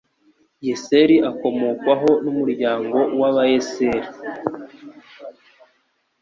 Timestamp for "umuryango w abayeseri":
2.33-4.09